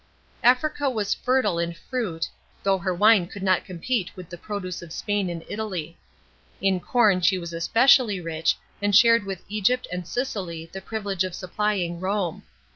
Africa 0.41 0.89
was 0.89 1.13
fertile 1.13 1.59
in 1.59 1.73
fruit,* 1.75 2.27
though 2.63 2.79
her 2.79 2.91
wine 2.91 3.27
could 3.27 3.43
not 3.43 3.63
compete 3.65 4.09
with 4.17 4.29
the 4.31 4.35
produce 4.39 4.81
of 4.81 4.91
Spain 4.91 5.29
and 5.29 5.45
Italy. 5.47 5.95
In 6.59 6.79
corn 6.79 7.21
she 7.21 7.37
was 7.37 7.53
especially 7.53 8.19
rich 8.19 8.55
and 8.81 8.95
shared 8.95 9.25
with 9.27 9.45
Egypt 9.47 9.87
and 9.91 10.07
Sicily 10.07 10.67
the 10.73 10.81
privilege 10.81 11.23
of 11.23 11.35
supplying 11.35 11.99
Rome. 11.99 12.41